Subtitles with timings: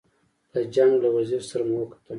[0.53, 2.09] له جنګ له وزیر سره مو وکتل.